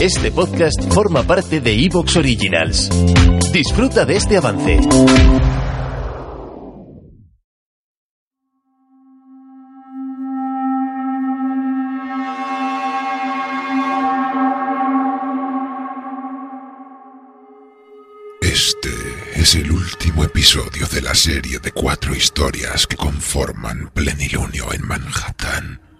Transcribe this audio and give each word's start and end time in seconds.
Este 0.00 0.32
podcast 0.32 0.92
forma 0.92 1.22
parte 1.22 1.60
de 1.60 1.72
Evox 1.84 2.16
Originals. 2.16 2.88
Disfruta 3.52 4.04
de 4.04 4.16
este 4.16 4.36
avance. 4.36 4.80
Este 18.40 18.90
es 19.34 19.54
el 19.54 19.70
último 19.70 20.24
episodio 20.24 20.86
de 20.88 21.00
la 21.00 21.14
serie 21.14 21.58
de 21.60 21.72
cuatro 21.72 22.14
historias 22.14 22.86
que 22.86 22.96
conforman 22.96 23.90
Plenilunio 23.94 24.72
en 24.72 24.86
Manhattan. 24.86 25.91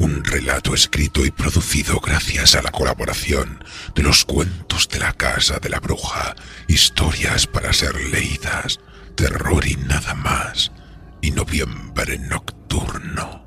Un 0.00 0.24
relato 0.24 0.72
escrito 0.72 1.26
y 1.26 1.30
producido 1.30 2.00
gracias 2.00 2.54
a 2.54 2.62
la 2.62 2.70
colaboración 2.70 3.62
de 3.94 4.02
los 4.02 4.24
cuentos 4.24 4.88
de 4.88 4.98
la 4.98 5.12
Casa 5.12 5.58
de 5.58 5.68
la 5.68 5.78
Bruja, 5.78 6.34
historias 6.68 7.46
para 7.46 7.70
ser 7.74 7.94
leídas, 8.06 8.80
terror 9.14 9.66
y 9.66 9.76
nada 9.76 10.14
más, 10.14 10.72
y 11.20 11.32
noviembre 11.32 12.18
nocturno. 12.18 13.44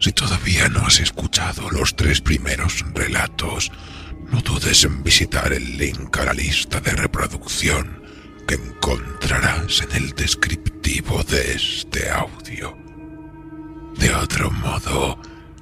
Si 0.00 0.10
todavía 0.10 0.68
no 0.68 0.84
has 0.86 0.98
escuchado 0.98 1.70
los 1.70 1.94
tres 1.94 2.20
primeros 2.20 2.84
relatos, 2.92 3.70
no 4.28 4.40
dudes 4.40 4.82
en 4.82 5.04
visitar 5.04 5.52
el 5.52 5.78
link 5.78 6.18
a 6.18 6.24
la 6.24 6.32
lista 6.32 6.80
de 6.80 6.90
reproducción 6.90 8.02
que 8.48 8.56
encontrarás 8.56 9.82
en 9.82 9.92
el 9.92 10.10
descriptivo 10.14 11.22
de 11.22 11.52
este 11.52 12.10
audio. 12.10 12.81
De 13.98 14.14
otro 14.14 14.50
modo, 14.50 15.18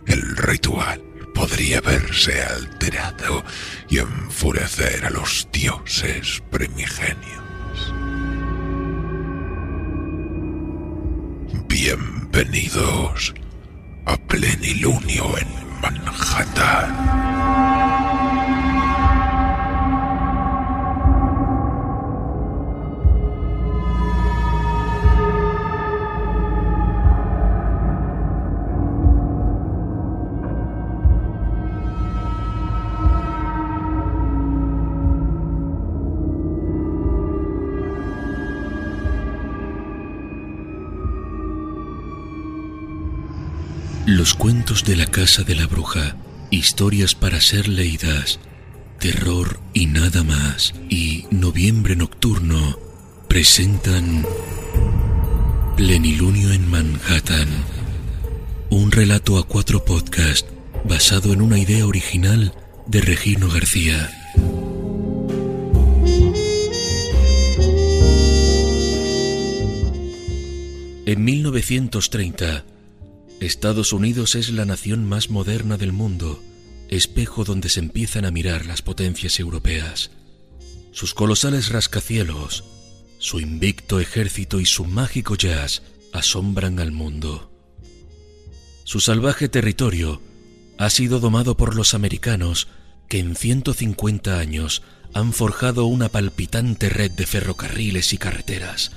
el 0.07 0.37
ritual 0.37 1.03
podría 1.35 1.81
verse 1.81 2.43
alterado 2.43 3.45
y 3.89 3.99
enfurecer 3.99 5.05
a 5.05 5.11
los 5.11 5.49
dioses 5.53 6.43
primigenios. 6.51 7.95
Bienvenidos 11.69 13.35
a 14.07 14.17
Plenilunio 14.17 15.39
en 15.39 15.49
Manhattan. 15.81 17.30
Los 44.21 44.35
cuentos 44.35 44.85
de 44.85 44.97
la 44.97 45.07
casa 45.07 45.45
de 45.45 45.55
la 45.55 45.67
bruja, 45.67 46.15
historias 46.51 47.15
para 47.15 47.41
ser 47.41 47.69
leídas, 47.69 48.39
terror 48.99 49.59
y 49.73 49.87
nada 49.87 50.23
más, 50.23 50.75
y 50.91 51.25
noviembre 51.31 51.97
nocturno 51.97 52.79
presentan 53.29 54.27
Plenilunio 55.75 56.53
en 56.53 56.69
Manhattan, 56.69 57.49
un 58.69 58.93
relato 58.93 59.39
a 59.39 59.47
cuatro 59.47 59.87
podcast 59.87 60.47
basado 60.85 61.33
en 61.33 61.41
una 61.41 61.59
idea 61.59 61.87
original 61.87 62.53
de 62.89 63.01
Regino 63.01 63.49
García. 63.49 64.11
En 71.07 71.25
1930, 71.25 72.65
Estados 73.41 73.95
Unidos 73.95 74.35
es 74.35 74.51
la 74.51 74.67
nación 74.67 75.07
más 75.07 75.31
moderna 75.31 75.79
del 75.79 75.93
mundo, 75.93 76.43
espejo 76.89 77.43
donde 77.45 77.71
se 77.71 77.81
empiezan 77.81 78.27
a 78.27 78.31
mirar 78.31 78.67
las 78.67 78.83
potencias 78.83 79.41
europeas. 79.41 80.11
Sus 80.93 81.15
colosales 81.15 81.71
rascacielos, 81.71 82.65
su 83.19 83.41
invicto 83.41 83.99
ejército 83.99 84.61
y 84.61 84.67
su 84.67 84.85
mágico 84.85 85.37
jazz 85.37 85.83
asombran 86.13 86.81
al 86.81 86.93
mundo. 86.93 87.51
Su 88.85 89.01
salvaje 89.01 89.49
territorio 89.49 90.21
ha 90.77 90.91
sido 90.91 91.19
domado 91.19 91.57
por 91.57 91.75
los 91.75 91.95
americanos 91.95 92.69
que 93.09 93.21
en 93.21 93.37
150 93.37 94.39
años 94.39 94.83
han 95.15 95.33
forjado 95.33 95.87
una 95.87 96.11
palpitante 96.11 96.91
red 96.91 97.11
de 97.13 97.25
ferrocarriles 97.25 98.13
y 98.13 98.19
carreteras, 98.19 98.93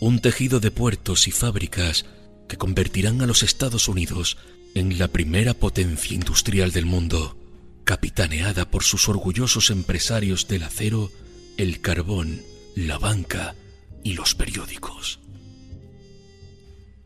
un 0.00 0.20
tejido 0.20 0.58
de 0.58 0.70
puertos 0.70 1.28
y 1.28 1.32
fábricas 1.32 2.06
que 2.48 2.56
convertirán 2.56 3.22
a 3.22 3.26
los 3.26 3.42
Estados 3.42 3.88
Unidos 3.88 4.36
en 4.74 4.98
la 4.98 5.08
primera 5.08 5.54
potencia 5.54 6.14
industrial 6.14 6.72
del 6.72 6.86
mundo, 6.86 7.36
capitaneada 7.84 8.70
por 8.70 8.82
sus 8.82 9.08
orgullosos 9.08 9.70
empresarios 9.70 10.48
del 10.48 10.64
acero, 10.64 11.10
el 11.56 11.80
carbón, 11.80 12.42
la 12.74 12.98
banca 12.98 13.54
y 14.02 14.14
los 14.14 14.34
periódicos. 14.34 15.20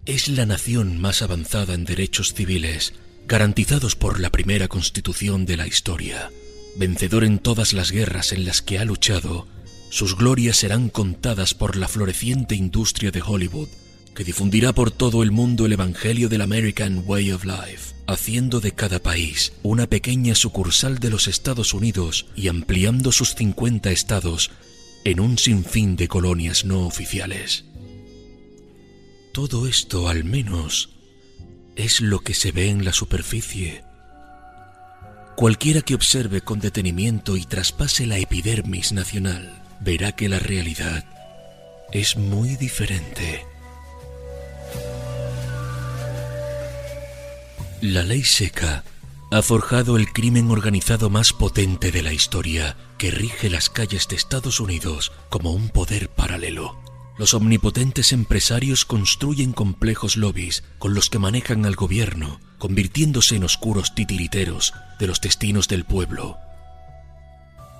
Es 0.07 0.29
la 0.29 0.47
nación 0.47 0.99
más 0.99 1.21
avanzada 1.21 1.75
en 1.75 1.85
derechos 1.85 2.33
civiles, 2.33 2.95
garantizados 3.27 3.95
por 3.95 4.21
la 4.21 4.31
primera 4.31 4.69
constitución 4.69 5.45
de 5.45 5.59
la 5.59 5.67
historia. 5.67 6.31
Vencedor 6.77 7.25
en 7.25 7.39
todas 7.39 7.75
las 7.75 7.91
guerras 7.91 8.33
en 8.33 8.47
las 8.47 8.63
que 8.63 8.79
ha 8.79 8.87
luchado, 8.87 9.47
sus 9.91 10.17
glorias 10.17 10.57
serán 10.57 10.89
contadas 10.89 11.53
por 11.53 11.77
la 11.77 11.89
floreciente 11.89 12.55
industria 12.55 13.11
de 13.11 13.21
Hollywood, 13.21 13.69
que 14.19 14.25
difundirá 14.25 14.73
por 14.73 14.91
todo 14.91 15.23
el 15.23 15.31
mundo 15.31 15.65
el 15.65 15.75
Evangelio 15.75 16.29
del 16.29 16.41
American 16.41 17.05
Way 17.07 17.31
of 17.31 17.45
Life, 17.45 17.95
haciendo 18.09 18.59
de 18.59 18.73
cada 18.73 18.99
país 18.99 19.53
una 19.63 19.87
pequeña 19.87 20.35
sucursal 20.35 20.99
de 20.99 21.09
los 21.09 21.29
Estados 21.29 21.73
Unidos 21.73 22.27
y 22.35 22.49
ampliando 22.49 23.13
sus 23.13 23.37
50 23.37 23.93
estados 23.93 24.51
en 25.05 25.21
un 25.21 25.39
sinfín 25.39 25.95
de 25.95 26.09
colonias 26.09 26.65
no 26.65 26.85
oficiales. 26.85 27.65
Todo 29.33 29.69
esto, 29.69 30.09
al 30.09 30.25
menos, 30.25 30.97
es 31.77 32.01
lo 32.01 32.19
que 32.19 32.35
se 32.35 32.51
ve 32.51 32.71
en 32.71 32.85
la 32.85 32.93
superficie. 32.93 33.85
Cualquiera 35.37 35.81
que 35.81 35.95
observe 35.95 36.41
con 36.41 36.59
detenimiento 36.59 37.37
y 37.37 37.45
traspase 37.45 38.05
la 38.05 38.19
epidermis 38.19 38.91
nacional 38.91 39.63
verá 39.79 40.11
que 40.11 40.29
la 40.29 40.41
realidad 40.41 41.05
es 41.93 42.17
muy 42.17 42.57
diferente. 42.57 43.47
La 47.81 48.03
ley 48.03 48.25
seca 48.25 48.83
ha 49.31 49.41
forjado 49.41 49.97
el 49.97 50.13
crimen 50.13 50.51
organizado 50.51 51.11
más 51.11 51.33
potente 51.33 51.93
de 51.93 52.03
la 52.03 52.13
historia, 52.13 52.77
que 52.99 53.13
rige 53.13 53.49
las 53.51 53.69
calles 53.71 54.09
de 54.09 54.17
Estados 54.17 54.59
Unidos 54.59 55.13
como 55.29 55.53
un 55.53 55.69
poder 55.69 56.09
paralelo. 56.09 56.77
Los 57.19 57.35
omnipotentes 57.35 58.13
empresarios 58.13 58.85
construyen 58.85 59.53
complejos 59.53 60.17
lobbies 60.17 60.65
con 60.81 60.93
los 60.93 61.09
que 61.09 61.21
manejan 61.21 61.67
al 61.67 61.77
gobierno, 61.77 62.41
convirtiéndose 62.59 63.37
en 63.37 63.45
oscuros 63.45 63.95
titiriteros 63.95 64.75
de 64.99 65.07
los 65.07 65.21
destinos 65.21 65.69
del 65.69 65.85
pueblo. 65.85 66.37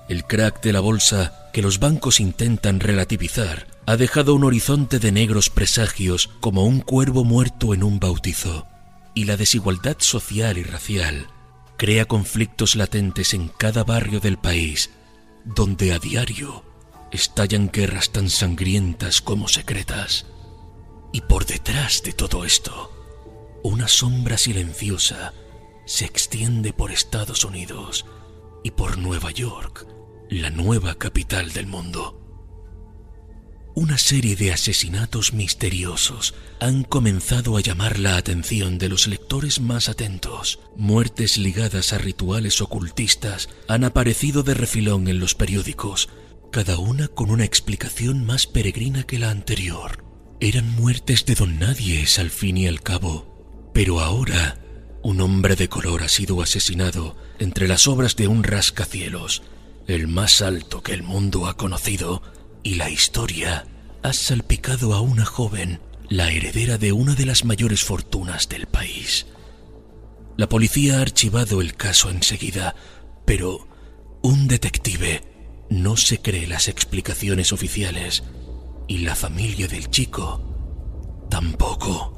El 0.07 0.23
crack 0.23 0.63
de 0.63 0.71
la 0.71 0.79
bolsa 0.79 1.49
que 1.51 1.61
los 1.61 1.79
bancos 1.79 2.21
intentan 2.21 2.79
relativizar 2.79 3.67
ha 3.85 3.97
dejado 3.97 4.33
un 4.33 4.45
horizonte 4.45 4.99
de 4.99 5.11
negros 5.11 5.49
presagios 5.49 6.29
como 6.39 6.63
un 6.63 6.79
cuervo 6.79 7.25
muerto 7.25 7.73
en 7.73 7.83
un 7.83 7.99
bautizo 7.99 8.68
y 9.13 9.25
la 9.25 9.37
desigualdad 9.37 9.97
social 9.99 10.57
y 10.57 10.63
racial 10.63 11.27
crea 11.77 12.05
conflictos 12.05 12.75
latentes 12.75 13.33
en 13.33 13.47
cada 13.47 13.83
barrio 13.83 14.19
del 14.19 14.37
país, 14.37 14.89
donde 15.45 15.93
a 15.93 15.99
diario 15.99 16.63
estallan 17.11 17.69
guerras 17.71 18.11
tan 18.11 18.29
sangrientas 18.29 19.21
como 19.21 19.47
secretas. 19.47 20.25
Y 21.13 21.21
por 21.21 21.45
detrás 21.45 22.03
de 22.03 22.11
todo 22.11 22.43
esto, 22.43 22.91
una 23.63 23.87
sombra 23.87 24.37
silenciosa 24.37 25.33
se 25.85 26.05
extiende 26.05 26.73
por 26.73 26.91
Estados 26.91 27.45
Unidos 27.45 28.05
y 28.63 28.71
por 28.71 28.97
Nueva 28.97 29.31
York, 29.31 29.87
la 30.29 30.49
nueva 30.49 30.95
capital 30.95 31.51
del 31.51 31.65
mundo. 31.65 32.18
Una 33.75 33.97
serie 33.97 34.35
de 34.35 34.51
asesinatos 34.51 35.33
misteriosos 35.33 36.33
han 36.59 36.83
comenzado 36.83 37.55
a 37.55 37.61
llamar 37.61 37.99
la 37.99 38.17
atención 38.17 38.77
de 38.77 38.89
los 38.89 39.07
lectores 39.07 39.61
más 39.61 39.89
atentos. 39.89 40.59
Muertes 40.75 41.37
ligadas 41.37 41.93
a 41.93 41.97
rituales 41.99 42.61
ocultistas 42.61 43.47
han 43.67 43.83
aparecido 43.83 44.43
de 44.43 44.55
refilón 44.55 45.07
en 45.07 45.19
los 45.19 45.35
periódicos, 45.35 46.09
cada 46.51 46.77
una 46.77 47.07
con 47.07 47.29
una 47.29 47.45
explicación 47.45 48.25
más 48.25 48.47
peregrina 48.47 49.03
que 49.03 49.19
la 49.19 49.29
anterior. 49.29 50.03
Eran 50.39 50.69
muertes 50.71 51.25
de 51.25 51.35
don 51.35 51.59
Nadies 51.59 52.17
al 52.17 52.31
fin 52.31 52.57
y 52.57 52.67
al 52.67 52.81
cabo, 52.81 53.71
pero 53.73 53.99
ahora 53.99 54.59
un 55.03 55.21
hombre 55.21 55.55
de 55.55 55.69
color 55.69 56.03
ha 56.03 56.09
sido 56.09 56.41
asesinado 56.41 57.15
entre 57.37 57.67
las 57.67 57.87
obras 57.87 58.15
de 58.15 58.27
un 58.27 58.43
rascacielos, 58.43 59.43
el 59.87 60.07
más 60.07 60.41
alto 60.41 60.81
que 60.81 60.93
el 60.93 61.03
mundo 61.03 61.47
ha 61.47 61.55
conocido, 61.55 62.21
y 62.63 62.75
la 62.75 62.89
historia 62.89 63.65
ha 64.03 64.13
salpicado 64.13 64.93
a 64.93 65.01
una 65.01 65.25
joven, 65.25 65.79
la 66.09 66.31
heredera 66.31 66.77
de 66.77 66.91
una 66.91 67.15
de 67.15 67.25
las 67.25 67.45
mayores 67.45 67.83
fortunas 67.83 68.49
del 68.49 68.67
país. 68.67 69.27
La 70.37 70.47
policía 70.47 70.99
ha 70.99 71.01
archivado 71.01 71.61
el 71.61 71.75
caso 71.75 72.09
enseguida, 72.09 72.75
pero 73.25 73.67
un 74.21 74.47
detective 74.47 75.21
no 75.69 75.97
se 75.97 76.21
cree 76.21 76.47
las 76.47 76.67
explicaciones 76.67 77.51
oficiales 77.51 78.23
y 78.87 78.99
la 78.99 79.15
familia 79.15 79.67
del 79.67 79.89
chico 79.89 80.49
tampoco. 81.29 82.15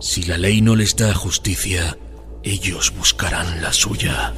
Si 0.00 0.24
la 0.24 0.38
ley 0.38 0.60
no 0.60 0.76
les 0.76 0.96
da 0.96 1.14
justicia, 1.14 1.98
ellos 2.42 2.92
buscarán 2.96 3.62
la 3.62 3.72
suya. 3.72 4.34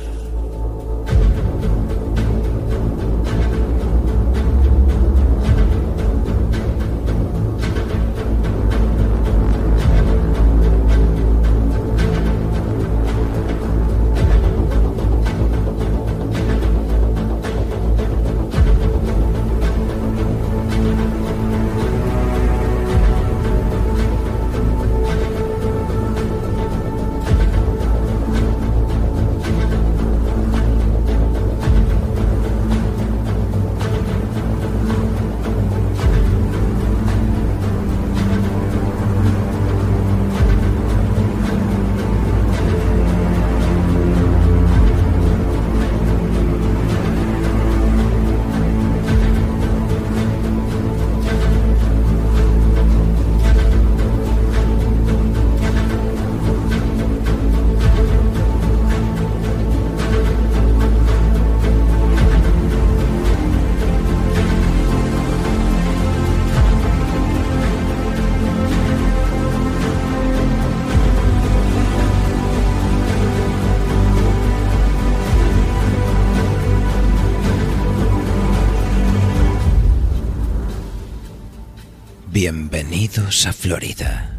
Bienvenidos 82.40 83.46
a 83.46 83.52
Florida. 83.52 84.38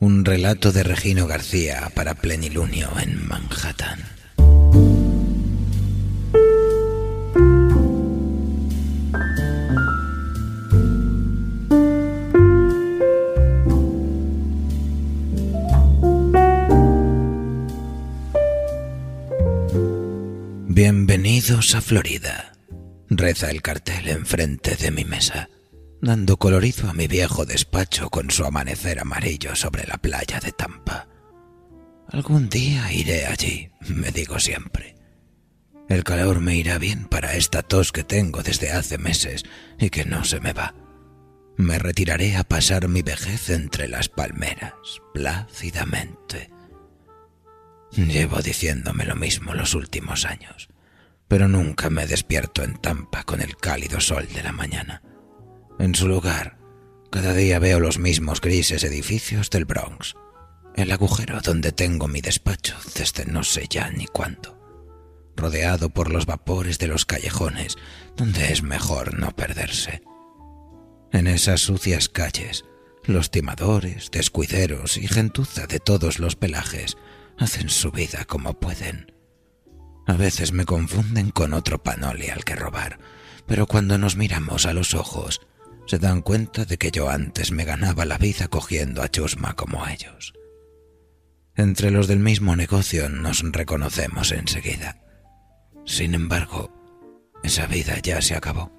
Un 0.00 0.24
relato 0.24 0.72
de 0.72 0.82
Regino 0.82 1.28
García 1.28 1.88
para 1.94 2.16
Plenilunio 2.16 2.88
en 3.00 3.28
Manhattan. 3.28 4.00
Bienvenidos 20.66 21.76
a 21.76 21.80
Florida. 21.80 22.52
Reza 23.08 23.48
el 23.48 23.62
cartel 23.62 24.08
enfrente 24.08 24.74
de 24.74 24.90
mi 24.90 25.04
mesa 25.04 25.48
dando 26.00 26.36
colorido 26.38 26.88
a 26.88 26.94
mi 26.94 27.06
viejo 27.08 27.44
despacho 27.44 28.10
con 28.10 28.30
su 28.30 28.44
amanecer 28.44 29.00
amarillo 29.00 29.56
sobre 29.56 29.86
la 29.86 29.98
playa 29.98 30.40
de 30.40 30.52
Tampa. 30.52 31.08
Algún 32.08 32.48
día 32.48 32.92
iré 32.92 33.26
allí, 33.26 33.70
me 33.88 34.10
digo 34.10 34.38
siempre. 34.38 34.94
El 35.88 36.04
calor 36.04 36.40
me 36.40 36.54
irá 36.56 36.78
bien 36.78 37.06
para 37.06 37.34
esta 37.34 37.62
tos 37.62 37.92
que 37.92 38.04
tengo 38.04 38.42
desde 38.42 38.70
hace 38.72 38.98
meses 38.98 39.44
y 39.78 39.90
que 39.90 40.04
no 40.04 40.24
se 40.24 40.40
me 40.40 40.52
va. 40.52 40.74
Me 41.56 41.78
retiraré 41.78 42.36
a 42.36 42.44
pasar 42.44 42.88
mi 42.88 43.02
vejez 43.02 43.50
entre 43.50 43.88
las 43.88 44.08
palmeras, 44.08 44.72
plácidamente. 45.12 46.50
Llevo 47.90 48.42
diciéndome 48.42 49.04
lo 49.06 49.16
mismo 49.16 49.54
los 49.54 49.74
últimos 49.74 50.24
años, 50.24 50.68
pero 51.26 51.48
nunca 51.48 51.90
me 51.90 52.06
despierto 52.06 52.62
en 52.62 52.76
Tampa 52.76 53.24
con 53.24 53.40
el 53.40 53.56
cálido 53.56 54.00
sol 54.00 54.28
de 54.32 54.42
la 54.42 54.52
mañana. 54.52 55.02
En 55.78 55.94
su 55.94 56.08
lugar, 56.08 56.58
cada 57.10 57.34
día 57.34 57.60
veo 57.60 57.78
los 57.78 57.98
mismos 57.98 58.40
grises 58.40 58.82
edificios 58.82 59.48
del 59.48 59.64
Bronx, 59.64 60.16
el 60.74 60.90
agujero 60.90 61.40
donde 61.40 61.70
tengo 61.70 62.08
mi 62.08 62.20
despacho 62.20 62.76
desde 62.96 63.26
no 63.26 63.44
sé 63.44 63.66
ya 63.70 63.88
ni 63.90 64.06
cuándo, 64.06 64.58
rodeado 65.36 65.90
por 65.90 66.10
los 66.10 66.26
vapores 66.26 66.78
de 66.80 66.88
los 66.88 67.04
callejones 67.04 67.76
donde 68.16 68.52
es 68.52 68.62
mejor 68.62 69.18
no 69.18 69.30
perderse. 69.36 70.02
En 71.12 71.28
esas 71.28 71.60
sucias 71.60 72.08
calles, 72.08 72.64
los 73.04 73.30
timadores, 73.30 74.10
descuideros 74.10 74.96
y 74.96 75.06
gentuza 75.06 75.66
de 75.66 75.78
todos 75.78 76.18
los 76.18 76.34
pelajes 76.34 76.96
hacen 77.38 77.70
su 77.70 77.92
vida 77.92 78.24
como 78.24 78.58
pueden. 78.58 79.12
A 80.08 80.14
veces 80.14 80.52
me 80.52 80.64
confunden 80.64 81.30
con 81.30 81.54
otro 81.54 81.82
panoli 81.82 82.30
al 82.30 82.44
que 82.44 82.56
robar, 82.56 82.98
pero 83.46 83.66
cuando 83.66 83.96
nos 83.96 84.16
miramos 84.16 84.66
a 84.66 84.72
los 84.72 84.94
ojos, 84.94 85.40
se 85.88 85.98
dan 85.98 86.20
cuenta 86.20 86.66
de 86.66 86.76
que 86.76 86.90
yo 86.90 87.08
antes 87.08 87.50
me 87.50 87.64
ganaba 87.64 88.04
la 88.04 88.18
vida 88.18 88.48
cogiendo 88.48 89.02
a 89.02 89.08
chusma 89.08 89.54
como 89.54 89.86
ellos. 89.86 90.34
Entre 91.56 91.90
los 91.90 92.06
del 92.06 92.18
mismo 92.18 92.56
negocio 92.56 93.08
nos 93.08 93.40
reconocemos 93.40 94.30
enseguida. 94.32 95.00
Sin 95.86 96.14
embargo, 96.14 96.70
esa 97.42 97.66
vida 97.66 97.98
ya 98.02 98.20
se 98.20 98.36
acabó. 98.36 98.70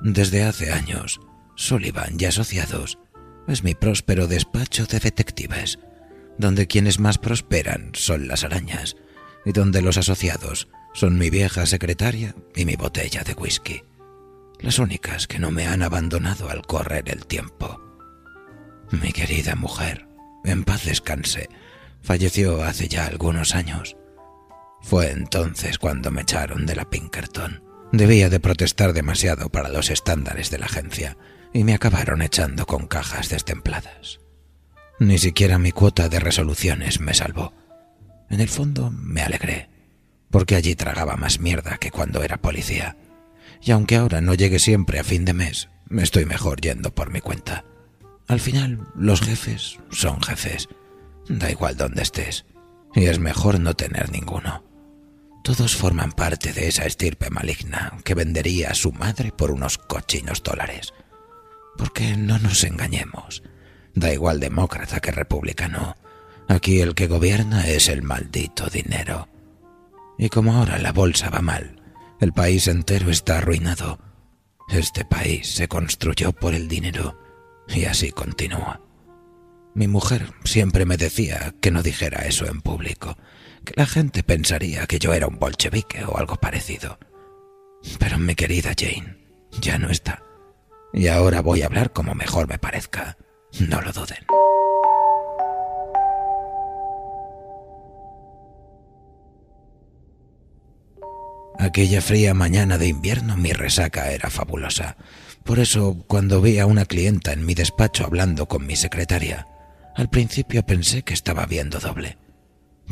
Desde 0.00 0.42
hace 0.42 0.72
años, 0.72 1.20
Sullivan 1.54 2.16
y 2.18 2.24
Asociados 2.24 2.98
es 3.46 3.62
mi 3.62 3.76
próspero 3.76 4.26
despacho 4.26 4.86
de 4.86 4.98
detectives, 4.98 5.78
donde 6.36 6.66
quienes 6.66 6.98
más 6.98 7.16
prosperan 7.16 7.92
son 7.94 8.26
las 8.26 8.42
arañas 8.42 8.96
y 9.44 9.52
donde 9.52 9.82
los 9.82 9.98
asociados 9.98 10.66
son 10.94 11.16
mi 11.16 11.30
vieja 11.30 11.64
secretaria 11.64 12.34
y 12.56 12.64
mi 12.64 12.74
botella 12.74 13.22
de 13.22 13.34
whisky 13.34 13.84
las 14.64 14.78
únicas 14.78 15.26
que 15.26 15.38
no 15.38 15.50
me 15.50 15.66
han 15.66 15.82
abandonado 15.82 16.48
al 16.48 16.62
correr 16.62 17.10
el 17.10 17.26
tiempo. 17.26 17.82
Mi 18.90 19.12
querida 19.12 19.56
mujer, 19.56 20.08
en 20.42 20.64
paz 20.64 20.86
descanse, 20.86 21.50
falleció 22.00 22.62
hace 22.64 22.88
ya 22.88 23.04
algunos 23.04 23.54
años. 23.54 23.94
Fue 24.80 25.10
entonces 25.10 25.76
cuando 25.76 26.10
me 26.10 26.22
echaron 26.22 26.64
de 26.64 26.76
la 26.76 26.88
Pinkerton. 26.88 27.62
Debía 27.92 28.30
de 28.30 28.40
protestar 28.40 28.94
demasiado 28.94 29.50
para 29.50 29.68
los 29.68 29.90
estándares 29.90 30.50
de 30.50 30.58
la 30.58 30.66
agencia 30.66 31.18
y 31.52 31.62
me 31.62 31.74
acabaron 31.74 32.22
echando 32.22 32.64
con 32.64 32.86
cajas 32.86 33.28
destempladas. 33.28 34.20
Ni 34.98 35.18
siquiera 35.18 35.58
mi 35.58 35.72
cuota 35.72 36.08
de 36.08 36.20
resoluciones 36.20 37.00
me 37.00 37.12
salvó. 37.12 37.52
En 38.30 38.40
el 38.40 38.48
fondo 38.48 38.90
me 38.90 39.20
alegré, 39.20 39.68
porque 40.30 40.56
allí 40.56 40.74
tragaba 40.74 41.16
más 41.16 41.38
mierda 41.38 41.76
que 41.76 41.90
cuando 41.90 42.22
era 42.22 42.38
policía 42.38 42.96
y 43.62 43.72
aunque 43.72 43.96
ahora 43.96 44.20
no 44.20 44.34
llegue 44.34 44.58
siempre 44.58 44.98
a 44.98 45.04
fin 45.04 45.24
de 45.24 45.34
mes, 45.34 45.68
me 45.88 46.02
estoy 46.02 46.24
mejor 46.24 46.60
yendo 46.60 46.94
por 46.94 47.10
mi 47.10 47.20
cuenta. 47.20 47.64
Al 48.26 48.40
final, 48.40 48.86
los 48.96 49.20
jefes 49.20 49.78
son 49.90 50.22
jefes. 50.22 50.68
Da 51.28 51.50
igual 51.50 51.76
dónde 51.76 52.02
estés. 52.02 52.46
y 52.96 53.06
es 53.06 53.18
mejor 53.18 53.58
no 53.58 53.74
tener 53.74 54.12
ninguno. 54.12 54.62
Todos 55.42 55.74
forman 55.74 56.12
parte 56.12 56.52
de 56.52 56.68
esa 56.68 56.84
estirpe 56.84 57.28
maligna 57.28 57.98
que 58.04 58.14
vendería 58.14 58.70
a 58.70 58.74
su 58.74 58.92
madre 58.92 59.32
por 59.32 59.50
unos 59.50 59.78
cochinos 59.78 60.42
dólares. 60.42 60.94
Porque 61.76 62.16
no 62.16 62.38
nos 62.38 62.62
engañemos. 62.62 63.42
Da 63.94 64.12
igual 64.12 64.40
demócrata 64.40 65.00
que 65.00 65.10
republicano. 65.10 65.96
Aquí 66.48 66.80
el 66.80 66.94
que 66.94 67.08
gobierna 67.08 67.66
es 67.66 67.88
el 67.88 68.02
maldito 68.02 68.70
dinero. 68.70 69.28
Y 70.16 70.28
como 70.28 70.54
ahora 70.54 70.78
la 70.78 70.92
bolsa 70.92 71.30
va 71.30 71.40
mal, 71.40 71.82
el 72.24 72.32
país 72.32 72.68
entero 72.68 73.10
está 73.10 73.36
arruinado. 73.36 73.98
Este 74.70 75.04
país 75.04 75.46
se 75.46 75.68
construyó 75.68 76.32
por 76.32 76.54
el 76.54 76.68
dinero 76.68 77.18
y 77.68 77.84
así 77.84 78.12
continúa. 78.12 78.80
Mi 79.74 79.88
mujer 79.88 80.32
siempre 80.42 80.86
me 80.86 80.96
decía 80.96 81.54
que 81.60 81.70
no 81.70 81.82
dijera 81.82 82.24
eso 82.24 82.46
en 82.46 82.62
público, 82.62 83.18
que 83.66 83.74
la 83.76 83.84
gente 83.84 84.22
pensaría 84.22 84.86
que 84.86 84.98
yo 84.98 85.12
era 85.12 85.26
un 85.26 85.38
bolchevique 85.38 86.02
o 86.06 86.16
algo 86.16 86.36
parecido. 86.36 86.98
Pero 87.98 88.18
mi 88.18 88.34
querida 88.34 88.72
Jane 88.74 89.18
ya 89.60 89.78
no 89.78 89.90
está. 89.90 90.22
Y 90.94 91.08
ahora 91.08 91.42
voy 91.42 91.60
a 91.60 91.66
hablar 91.66 91.92
como 91.92 92.14
mejor 92.14 92.48
me 92.48 92.58
parezca. 92.58 93.18
No 93.68 93.82
lo 93.82 93.92
duden. 93.92 94.24
Aquella 101.64 102.02
fría 102.02 102.34
mañana 102.34 102.76
de 102.76 102.88
invierno 102.88 103.38
mi 103.38 103.54
resaca 103.54 104.10
era 104.10 104.28
fabulosa. 104.28 104.98
Por 105.44 105.58
eso, 105.58 106.04
cuando 106.06 106.42
vi 106.42 106.58
a 106.58 106.66
una 106.66 106.84
clienta 106.84 107.32
en 107.32 107.46
mi 107.46 107.54
despacho 107.54 108.04
hablando 108.04 108.46
con 108.48 108.66
mi 108.66 108.76
secretaria, 108.76 109.46
al 109.96 110.10
principio 110.10 110.66
pensé 110.66 111.04
que 111.04 111.14
estaba 111.14 111.46
viendo 111.46 111.80
doble. 111.80 112.18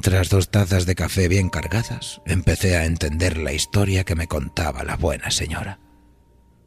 Tras 0.00 0.31
dos 0.31 0.50
tazas 0.50 0.87
de 0.87 0.95
café 0.95 1.29
bien 1.29 1.50
cargadas, 1.50 2.23
empecé 2.25 2.79
a 2.79 2.87
entender 2.87 3.37
la 3.37 3.52
historia 3.52 4.05
que 4.05 4.14
me 4.14 4.26
contaba 4.26 4.85
la 4.85 4.97
buena 4.97 5.31
señora. 5.31 5.79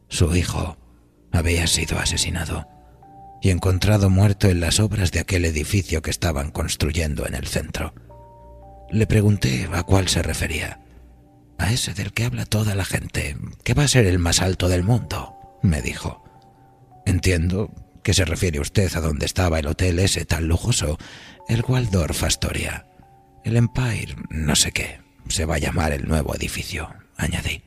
Su 0.08 0.36
hijo 0.36 0.78
había 1.32 1.66
sido 1.66 1.98
asesinado 1.98 2.68
y 3.42 3.50
encontrado 3.50 4.12
muerto 4.12 4.48
en 4.48 4.60
las 4.60 4.80
obras 4.80 5.12
de 5.12 5.22
aquel 5.22 5.44
edificio 5.44 6.04
que 6.04 6.12
estaban 6.12 6.52
construyendo 6.52 7.26
en 7.26 7.34
el 7.34 7.48
centro. 7.48 7.96
Le 8.92 9.08
pregunté 9.08 9.68
a 9.74 9.82
cuál 9.82 10.08
se 10.08 10.22
refería. 10.22 10.85
A 11.58 11.72
ese 11.72 11.94
del 11.94 12.12
que 12.12 12.26
habla 12.26 12.46
toda 12.46 12.76
la 12.76 12.86
gente, 12.86 13.38
que 13.64 13.74
va 13.74 13.84
a 13.84 13.88
ser 13.88 14.06
el 14.06 14.20
más 14.20 14.42
alto 14.42 14.68
del 14.68 14.84
mundo, 14.84 15.60
me 15.62 15.82
dijo. 15.82 16.24
Entiendo 17.06 17.72
que 18.04 18.14
se 18.14 18.26
refiere 18.26 18.60
usted 18.60 18.96
a 18.96 19.02
donde 19.02 19.26
estaba 19.26 19.60
el 19.60 19.68
hotel 19.68 20.00
ese 20.00 20.26
tan 20.26 20.48
lujoso, 20.48 20.98
el 21.48 21.64
Waldorf 21.68 22.24
Astoria. 22.24 22.88
El 23.44 23.58
Empire, 23.58 24.16
no 24.30 24.56
sé 24.56 24.72
qué, 24.72 25.02
se 25.28 25.46
va 25.46 25.56
a 25.56 25.60
llamar 25.60 25.92
el 25.92 26.08
nuevo 26.08 26.36
edificio, 26.36 26.90
añadí. 27.18 27.64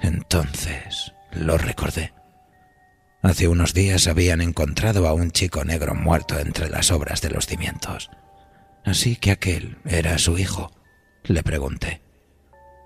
Entonces 0.00 1.12
lo 1.32 1.58
recordé. 1.58 2.12
Hace 3.22 3.46
unos 3.46 3.72
días 3.72 4.08
habían 4.08 4.40
encontrado 4.40 5.06
a 5.06 5.12
un 5.12 5.30
chico 5.30 5.64
negro 5.64 5.94
muerto 5.94 6.40
entre 6.40 6.68
las 6.68 6.90
obras 6.90 7.20
de 7.20 7.30
los 7.30 7.46
cimientos. 7.46 8.10
Así 8.84 9.14
que 9.14 9.30
aquel 9.30 9.78
era 9.84 10.18
su 10.18 10.38
hijo, 10.38 10.72
le 11.22 11.44
pregunté. 11.44 12.02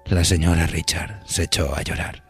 La 0.09 0.25
señora 0.25 0.67
Richard 0.67 1.21
se 1.27 1.45
echó 1.45 1.75
a 1.75 1.83
llorar. 1.83 2.23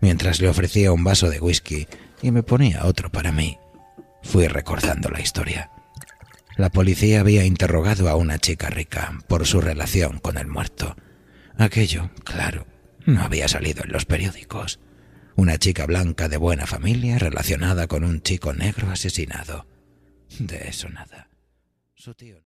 Mientras 0.00 0.40
le 0.40 0.48
ofrecía 0.48 0.92
un 0.92 1.04
vaso 1.04 1.28
de 1.28 1.40
whisky 1.40 1.86
y 2.22 2.30
me 2.30 2.42
ponía 2.42 2.86
otro 2.86 3.10
para 3.10 3.32
mí, 3.32 3.58
fui 4.22 4.48
recordando 4.48 5.10
la 5.10 5.20
historia. 5.20 5.70
La 6.56 6.70
policía 6.70 7.20
había 7.20 7.44
interrogado 7.44 8.08
a 8.08 8.16
una 8.16 8.38
chica 8.38 8.70
rica 8.70 9.18
por 9.28 9.46
su 9.46 9.60
relación 9.60 10.18
con 10.20 10.38
el 10.38 10.46
muerto. 10.46 10.96
Aquello, 11.58 12.10
claro, 12.24 12.66
no 13.04 13.20
había 13.22 13.46
salido 13.46 13.84
en 13.84 13.92
los 13.92 14.06
periódicos. 14.06 14.80
Una 15.36 15.58
chica 15.58 15.84
blanca 15.84 16.30
de 16.30 16.38
buena 16.38 16.66
familia 16.66 17.18
relacionada 17.18 17.88
con 17.88 18.04
un 18.04 18.22
chico 18.22 18.54
negro 18.54 18.90
asesinado. 18.90 19.66
De 20.38 20.68
eso 20.68 20.88
nada. 20.88 21.28
Su 21.94 22.14
tío. 22.14 22.45